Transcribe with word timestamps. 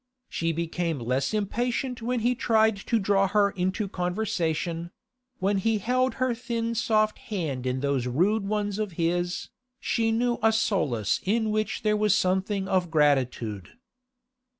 She 0.29 0.51
became 0.51 0.97
less 0.97 1.31
impatient 1.31 2.01
when 2.01 2.21
he 2.21 2.33
tried 2.33 2.75
to 2.87 2.97
draw 2.97 3.27
her 3.27 3.51
into 3.51 3.87
conversation; 3.87 4.89
when 5.37 5.59
he 5.59 5.77
held 5.77 6.15
her 6.15 6.33
thin 6.33 6.73
soft 6.73 7.19
hand 7.19 7.67
in 7.67 7.81
those 7.81 8.07
rude 8.07 8.47
ones 8.47 8.79
of 8.79 8.93
his, 8.93 9.49
she 9.79 10.11
knew 10.11 10.39
a 10.41 10.51
solace 10.53 11.19
in 11.21 11.51
which 11.51 11.83
there 11.83 11.95
was 11.95 12.17
something 12.17 12.67
of 12.67 12.89
gratitude. 12.89 13.73